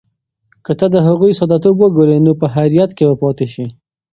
که 0.65 0.73
ته 0.79 0.85
د 0.93 0.95
هغوی 1.07 1.31
ساده 1.39 1.57
توب 1.63 1.75
وګورې، 1.79 2.17
نو 2.25 2.31
په 2.39 2.45
حیرت 2.55 2.91
کې 2.97 3.03
به 3.09 3.15
پاتې 3.21 3.45
شې. 3.53 3.65